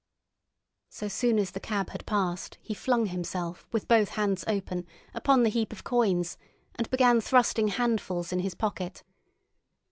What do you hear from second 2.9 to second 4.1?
himself, with both